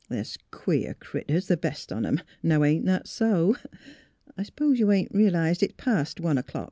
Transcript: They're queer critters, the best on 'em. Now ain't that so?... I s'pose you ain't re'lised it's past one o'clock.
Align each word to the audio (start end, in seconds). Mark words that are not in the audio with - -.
They're 0.09 0.25
queer 0.49 0.95
critters, 0.95 1.45
the 1.45 1.57
best 1.57 1.91
on 1.93 2.07
'em. 2.07 2.21
Now 2.41 2.63
ain't 2.63 2.87
that 2.87 3.07
so?... 3.07 3.55
I 4.35 4.41
s'pose 4.41 4.79
you 4.79 4.91
ain't 4.91 5.13
re'lised 5.13 5.61
it's 5.61 5.75
past 5.77 6.19
one 6.19 6.39
o'clock. 6.39 6.59